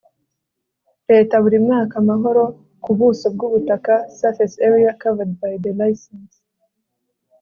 [1.11, 2.43] Leta buri mwaka amahoro
[2.83, 6.35] ku buso bw ubutaka surface area covered by the licence